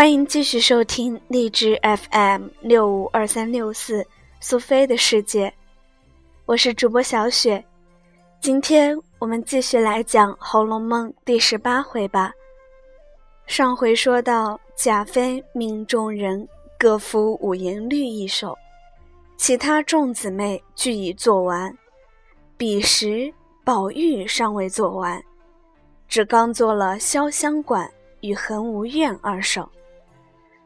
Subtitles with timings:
[0.00, 4.02] 欢迎继续收听荔枝 FM 六五二三六四
[4.40, 5.52] 苏菲的世界，
[6.46, 7.62] 我是主播小雪。
[8.40, 12.32] 今天我们继续来讲《红楼梦》第十八回吧。
[13.44, 16.48] 上回说到，贾妃命众人
[16.78, 18.56] 各敷五颜绿一首，
[19.36, 21.76] 其他众姊妹俱已做完。
[22.56, 23.30] 彼时
[23.62, 25.22] 宝玉尚未做完，
[26.08, 27.86] 只刚做了潇湘馆
[28.22, 29.68] 与恒芜苑二首。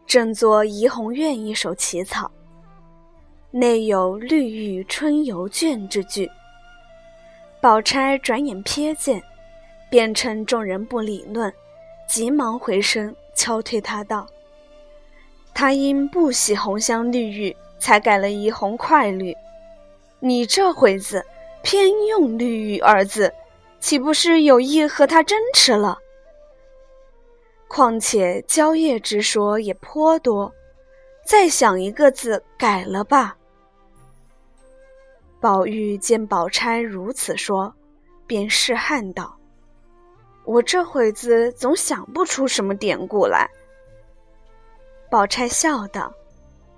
[0.07, 2.31] 正作怡红院一首起草，
[3.51, 6.31] 内有“绿玉春游卷”之句。
[7.61, 9.23] 宝钗转眼瞥见，
[9.91, 11.53] 便趁众人不理论，
[12.07, 14.27] 急忙回身敲退他道
[15.55, 19.35] ：“他因不喜红香绿玉，才改了怡红快绿。
[20.21, 21.25] 你这会子
[21.63, 23.33] 偏用绿玉二字，
[23.81, 25.99] 岂不是有意和他争持了？”
[27.75, 30.55] 况且蕉叶之说也颇多，
[31.27, 33.37] 再想一个字改了吧。
[35.41, 37.75] 宝玉见宝钗如此说，
[38.29, 39.37] 便试汉道
[40.47, 43.51] ：“我这会子总想不出什么典故来。”
[45.11, 46.15] 宝钗笑道：“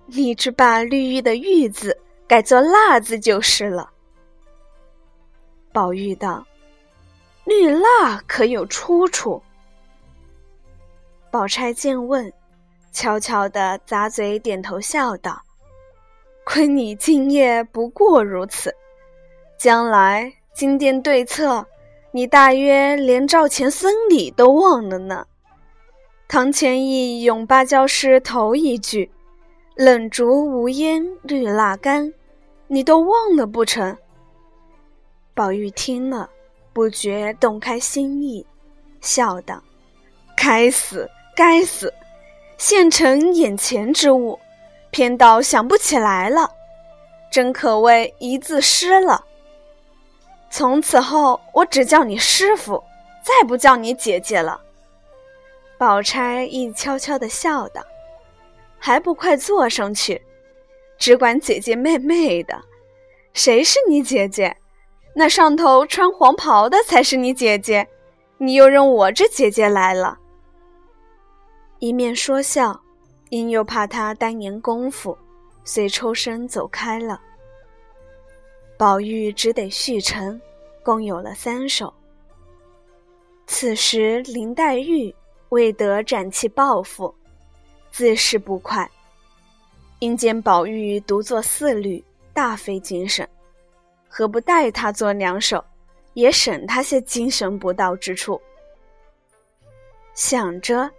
[0.09, 1.95] 你只把绿玉的‘玉’字
[2.27, 3.91] 改作‘蜡’字就是了。”
[5.75, 6.43] 宝玉道
[7.45, 9.39] ：“绿蜡可有出处？”
[11.37, 12.33] 宝钗见问，
[12.93, 15.39] 悄悄地咂嘴点头，笑道
[16.47, 18.75] ：“亏你今夜不过如此，
[19.59, 21.67] 将来金殿对策，
[22.11, 25.27] 你大约连赵钱孙李都忘了呢。
[26.27, 29.11] 堂前意咏芭蕉诗头一句
[29.77, 32.15] ‘冷烛无烟绿蜡干’，
[32.67, 33.95] 你都忘了不成？”
[35.37, 36.31] 宝玉听了，
[36.73, 38.47] 不觉动开心意，
[39.03, 39.63] 笑道
[40.35, 41.07] ：“该死！”
[41.37, 41.93] 该死！
[42.57, 44.41] 现成眼前之物，
[44.91, 46.51] 偏倒想不起来了，
[47.31, 49.23] 真可谓一字失了。
[50.49, 52.83] 从此后，我只叫你师傅，
[53.23, 54.59] 再不叫你姐姐了。
[55.77, 57.83] 宝钗亦悄悄地笑道
[58.81, 60.23] ：“还不快坐上去，
[60.97, 62.59] 只管姐姐妹妹的。
[63.35, 64.57] 谁是你姐姐？
[65.15, 67.87] 那上头穿黄袍的才是你姐姐。
[68.39, 70.17] 你又认我这姐姐来了。”
[71.79, 72.81] 一面说笑，
[73.29, 75.17] 因又怕他单言功夫，
[75.63, 77.21] 遂抽身走开了。
[78.79, 80.41] 宝玉只得续成，
[80.83, 81.93] 共有了三首。
[83.47, 85.15] 此时林黛玉
[85.51, 87.15] 未得展气抱负，
[87.91, 88.91] 自是不快，
[89.99, 93.29] 因见宝玉独作四律，大费精神，
[94.09, 95.63] 何不代他做两首，
[96.15, 98.41] 也省他些精神不到之处？
[100.15, 100.91] 想着。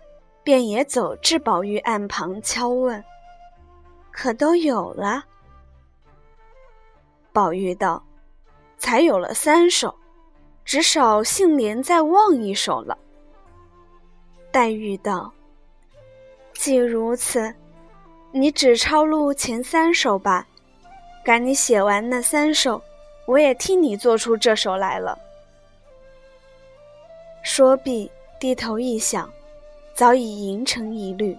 [0.48, 3.04] 便也走至宝玉案旁敲问
[4.12, 5.26] ：“可都有了？”
[7.34, 8.02] 宝玉道
[8.80, 9.94] ：“才有了三首，
[10.64, 12.98] 只少杏帘再忘一首了。”
[14.50, 15.34] 黛玉道
[16.56, 17.54] ：“既如此，
[18.32, 20.48] 你只抄录前三首吧。
[21.26, 22.82] 赶你写完那三首，
[23.26, 25.20] 我也替你做出这首来了。”
[27.44, 28.10] 说毕，
[28.40, 29.30] 低头一想。
[29.98, 31.36] 早已吟成一律，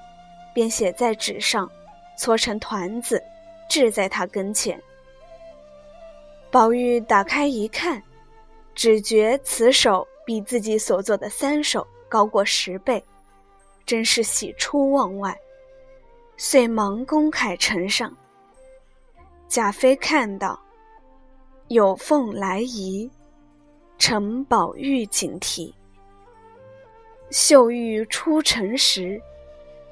[0.53, 1.71] 便写在纸上，
[2.17, 3.23] 搓成团子，
[3.71, 4.83] 置在他跟前。
[6.51, 8.03] 宝玉打开一看，
[8.75, 13.01] 只觉此首比自己所做的三首高过十倍，
[13.87, 15.39] 真是喜出望外，
[16.37, 18.13] 遂忙公楷呈上。
[19.47, 20.59] 贾妃看到，
[21.69, 23.09] 有凤来仪，
[23.99, 25.73] 承宝玉锦题。
[27.31, 29.21] 秀玉出尘时，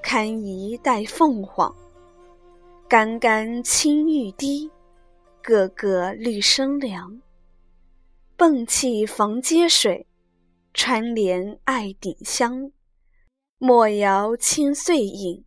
[0.03, 1.75] 堪宜带凤凰。
[2.89, 4.71] 竿竿青玉滴，
[5.43, 7.21] 个个绿生凉。
[8.39, 10.07] 迸气防接水，
[10.73, 12.73] 穿帘爱顶香。
[13.59, 15.45] 莫摇清碎影，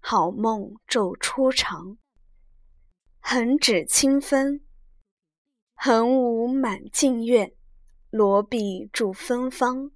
[0.00, 1.96] 好梦昼初长。
[3.20, 4.60] 横指清风，
[5.74, 7.52] 横舞满径院。
[8.10, 9.92] 罗臂著芬芳。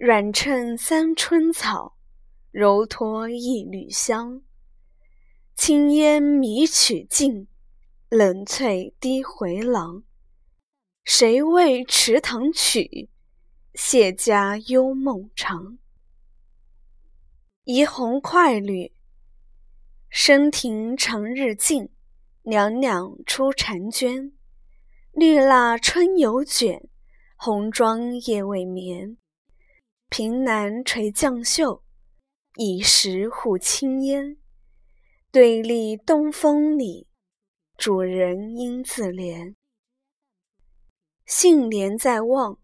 [0.00, 1.96] 软衬三春草，
[2.52, 4.42] 柔托一缕香。
[5.56, 7.48] 轻烟迷曲径，
[8.08, 10.04] 冷翠低回廊。
[11.02, 13.10] 谁为池塘曲？
[13.74, 15.78] 谢家幽梦长。
[17.64, 18.92] 怡红快绿，
[20.08, 21.90] 深庭长日静。
[22.42, 24.32] 娘娘出婵娟，
[25.10, 26.88] 绿蜡春犹卷，
[27.34, 29.18] 红妆夜未眠。
[30.10, 31.82] 凭栏垂绛袖，
[32.56, 34.38] 以石护青烟。
[35.30, 37.06] 对立东风里，
[37.76, 39.54] 主人应自怜。
[41.26, 42.58] 杏帘在望，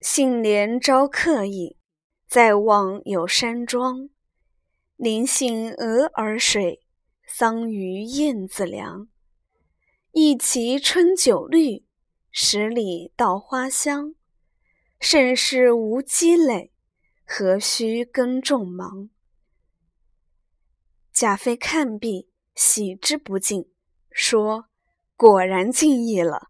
[0.00, 1.78] 杏帘招客矣。
[2.26, 4.10] 在望有山庄，
[4.96, 6.84] 临杏鹅儿水，
[7.28, 9.08] 桑榆燕子梁。
[10.10, 11.84] 一畦春酒绿，
[12.32, 14.16] 十里稻花香。
[15.06, 16.72] 甚是无积累，
[17.26, 19.10] 何须耕种忙？
[21.12, 23.70] 贾妃看毕，喜之不尽，
[24.10, 24.64] 说
[25.14, 26.48] ：“果然尽意了。”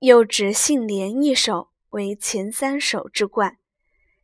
[0.00, 3.58] 又指杏帘一首为前三首之冠，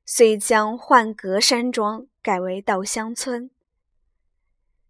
[0.06, 3.50] 遂将浣阁山庄改为稻香村。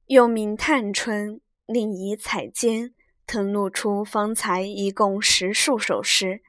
[0.06, 2.92] 又名探春另以彩笺
[3.26, 6.44] 誊录出方才一共十数首诗。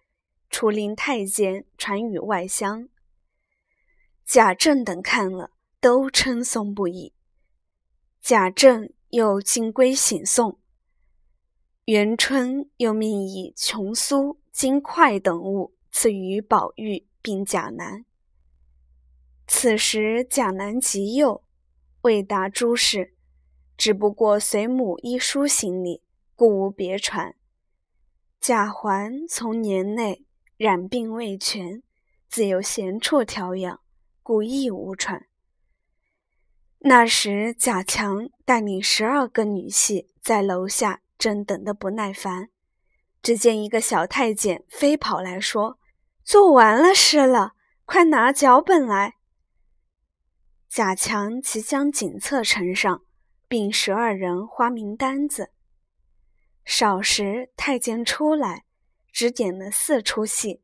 [0.53, 2.87] 除令太监传与外乡，
[4.23, 5.49] 贾政等看了，
[5.81, 7.11] 都称颂不已。
[8.21, 10.57] 贾政又进归省诵，
[11.85, 18.05] 元春又命以琼酥、金块等物赐予宝玉，并贾南。
[19.47, 21.43] 此时贾南极幼，
[22.03, 23.15] 未达诸事，
[23.75, 26.03] 只不过随母一书行礼，
[26.35, 27.35] 故无别传。
[28.39, 30.23] 贾环从年内。
[30.57, 31.81] 染病未痊，
[32.29, 33.79] 自有闲处调养，
[34.21, 35.25] 故亦无传。
[36.79, 42.49] 那时贾强带领十二个女戏在楼下，正等得不耐烦，
[43.21, 45.79] 只见一个小太监飞跑来说
[46.23, 47.53] ：“做完了诗了，
[47.85, 49.15] 快拿脚本来。”
[50.69, 53.03] 贾强即将锦册呈上，
[53.47, 55.51] 并十二人花名单子。
[56.65, 58.65] 少时太监出来。
[59.13, 60.59] 只点了四出戏：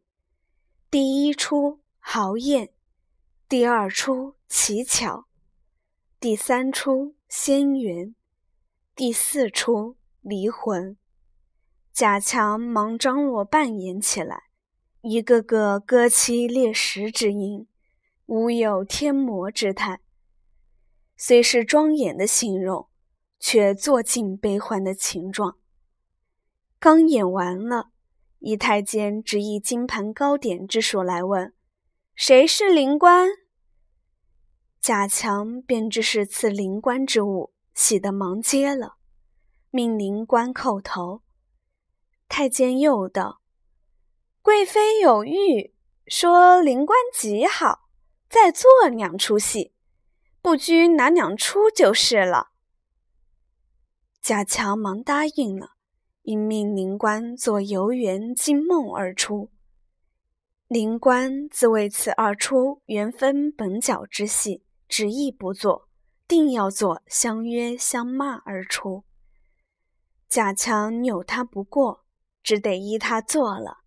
[0.89, 2.73] 第一出豪宴，
[3.47, 5.27] 第二出奇巧，
[6.19, 8.15] 第三出仙缘，
[8.95, 10.97] 第四出离魂。
[11.93, 14.45] 贾强忙张罗扮演起来，
[15.01, 17.67] 一个个歌妻裂食之音，
[18.25, 20.01] 无有天魔之态。
[21.15, 22.89] 虽是庄严的形容，
[23.39, 25.59] 却做尽悲欢的情状。
[26.79, 27.91] 刚演完了。
[28.39, 31.53] 一太监执一金盘糕点之书来问
[32.15, 33.29] ：“谁是灵官？”
[34.79, 38.95] 贾强便知是赐灵官之物，喜得忙接了，
[39.71, 41.21] 命灵官叩头。
[42.29, 43.41] 太监又道
[44.41, 45.73] ：“贵妃有谕，
[46.07, 47.89] 说灵官极好，
[48.29, 49.73] 再做两出戏，
[50.41, 52.51] 不拘哪两出就是了。”
[54.21, 55.71] 贾强忙答应了。
[56.23, 59.49] 因命灵官作游园惊梦而出。
[60.67, 65.87] 灵官自为此二出原分本角之戏，执意不做，
[66.27, 69.03] 定要做相约相骂而出。
[70.27, 72.05] 贾强扭他不过，
[72.43, 73.79] 只得依他做了。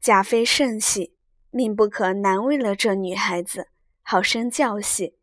[0.00, 1.16] 贾妃甚喜，
[1.50, 3.66] 命不可难为了这女孩子，
[4.02, 5.16] 好生教戏，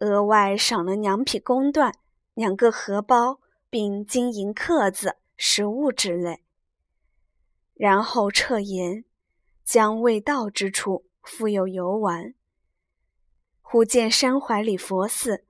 [0.00, 1.94] 额外赏了两匹宫缎、
[2.34, 3.38] 两个荷包，
[3.70, 5.16] 并金银刻子。
[5.40, 6.42] 食物之类，
[7.74, 9.04] 然后撤言，
[9.62, 12.34] 将未到之处复有游玩。
[13.62, 15.44] 忽见山怀里佛寺，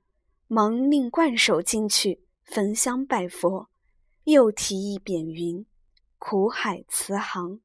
[0.47, 3.71] 忙令冠守进去焚香拜佛，
[4.25, 5.65] 又提议匾云
[6.19, 7.61] “苦海慈航”，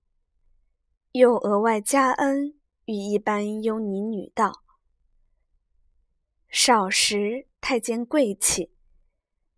[1.11, 4.63] 又额外加恩与一般优尼女道
[6.47, 8.71] ：“少时太监贵气，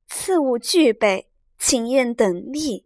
[0.08, 2.86] 次物具备。”请宴等例，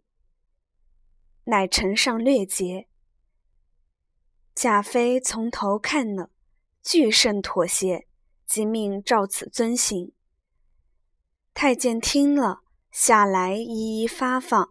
[1.44, 2.86] 乃呈上略节。
[4.54, 6.30] 贾妃从头看了，
[6.80, 8.06] 俱甚妥协，
[8.46, 10.12] 即命照此遵行。
[11.52, 14.70] 太监听了，下来一一发放。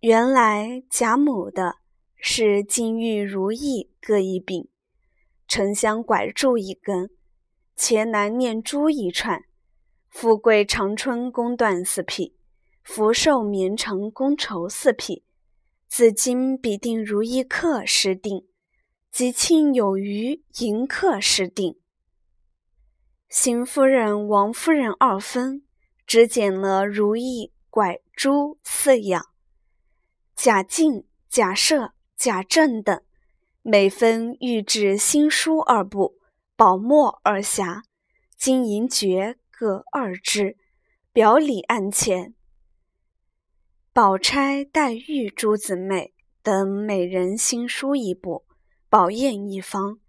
[0.00, 1.78] 原来贾母的
[2.14, 4.68] 是金玉如意各一柄，
[5.48, 7.10] 沉香拐柱一根，
[7.76, 9.44] 茄南念珠一串，
[10.14, 12.36] 富贵长春宫缎四匹。
[12.84, 15.24] 福寿绵长宫绸四匹，
[15.88, 18.46] 紫金比定如意刻十锭，
[19.10, 21.76] 吉庆有余迎客十锭。
[23.28, 25.64] 邢夫人、王夫人二分，
[26.06, 29.26] 只捡了如意拐珠四样。
[30.36, 33.02] 贾敬、贾赦、贾政等，
[33.62, 36.20] 每分御制新书二部，
[36.54, 37.82] 宝墨二匣，
[38.36, 40.56] 金银爵各二只，
[41.12, 42.34] 表里案前。
[43.92, 48.44] 宝钗、黛玉诸姊妹等每人新书一部，
[48.88, 50.00] 宝砚一方，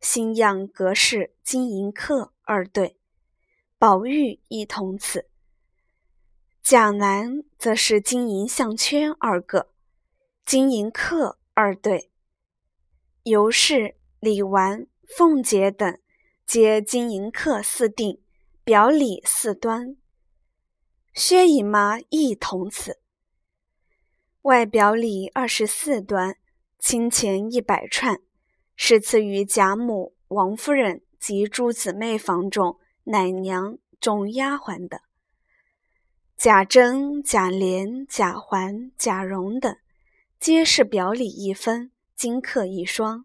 [0.00, 2.98] 新样格式金银刻二对，
[3.78, 5.30] 宝玉一同此。
[6.62, 9.72] 贾兰则是金银项圈二个，
[10.44, 12.10] 金银刻二对。
[13.22, 15.98] 尤氏、李纨、凤姐等
[16.46, 18.20] 皆金银刻四锭，
[18.62, 19.96] 表里四端。
[21.14, 22.98] 薛姨妈亦同此。
[24.42, 26.36] 外表里二十四端，
[26.78, 28.20] 金钱一百串，
[28.76, 35.00] 是赐予贾母、王夫人及诸姊妹房中奶娘、众丫鬟的。
[36.36, 39.74] 贾珍、贾琏、贾环、贾蓉等，
[40.38, 43.24] 皆是表里一分，金客一双。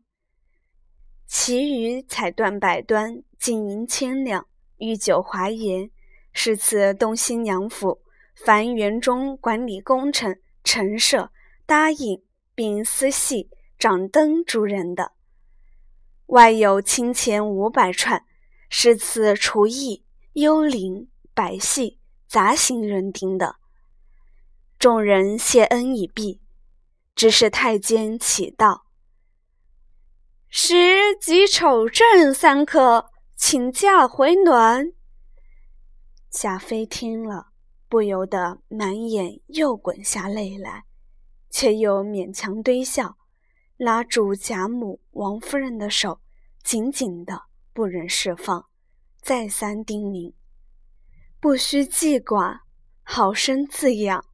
[1.28, 4.48] 其余彩缎百端，金银千两，
[4.78, 5.90] 御酒华筵，
[6.34, 8.02] 是赐东西娘府
[8.36, 10.36] 凡园中管理工程。
[10.68, 11.32] 陈设、
[11.68, 12.24] 答应
[12.56, 15.12] 并私系、掌灯诸人的，
[16.26, 18.26] 外有清钱五百串，
[18.68, 20.04] 是赐厨艺、
[20.34, 23.58] 幽灵、百戏、杂行人丁的。
[24.80, 26.42] 众人谢恩已毕，
[27.14, 28.88] 只是太监启道
[30.50, 34.94] ：“时己丑正三刻，请假回暖。”
[36.32, 37.50] 贾妃听了。
[37.88, 40.86] 不由得满眼又滚下泪来，
[41.52, 43.16] 却又勉强堆笑，
[43.78, 46.20] 拉住贾母、王夫人的手，
[46.64, 48.66] 紧紧的不忍释放，
[49.22, 50.34] 再三叮咛
[51.40, 52.64] ：“不须记挂，
[53.04, 54.26] 好生自养。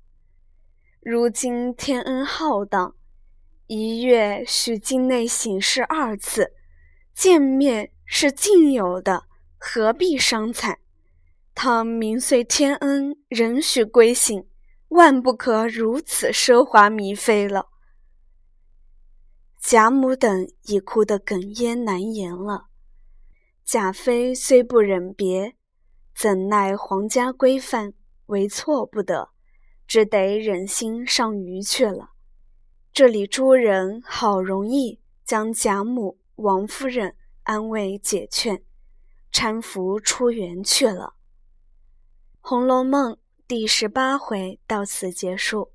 [1.02, 2.96] 如今天恩浩荡，
[3.68, 6.54] 一月许境内省事二次，
[7.14, 9.24] 见面是尽有的，
[9.58, 10.80] 何必伤惨？”
[11.56, 14.46] 倘明遂天恩，仍许归省，
[14.90, 17.70] 万不可如此奢华靡费了。
[19.58, 22.66] 贾母等已哭得哽咽难言了。
[23.64, 25.56] 贾妃虽不忍别，
[26.14, 27.94] 怎奈皇家规范，
[28.26, 29.30] 为错不得，
[29.88, 32.10] 只得忍心上鱼去了。
[32.92, 38.64] 这里诸人好容易将贾母、王夫人安慰解劝，
[39.32, 41.16] 搀扶出园去了。
[42.40, 43.14] 《红楼梦》
[43.48, 45.72] 第十八回到此结束，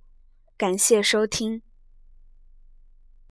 [0.56, 1.62] 感谢收听。